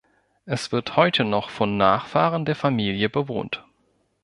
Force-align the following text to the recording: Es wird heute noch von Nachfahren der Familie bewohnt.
Es 0.47 0.71
wird 0.71 0.97
heute 0.97 1.23
noch 1.25 1.51
von 1.51 1.77
Nachfahren 1.77 2.43
der 2.43 2.55
Familie 2.55 3.07
bewohnt. 3.07 3.63